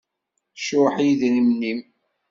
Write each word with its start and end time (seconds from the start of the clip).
Cuḥ 0.65 0.93
i 0.99 1.03
yidrimen-im. 1.07 1.79